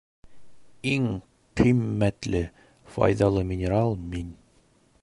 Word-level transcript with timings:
Иң 0.91 1.05
ҡиммәтле, 1.61 2.43
файҙалы 2.95 3.47
минерал 3.53 3.97
мин. 4.09 4.35